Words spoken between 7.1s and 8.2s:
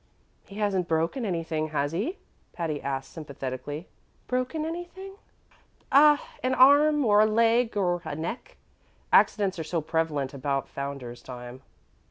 a leg, or a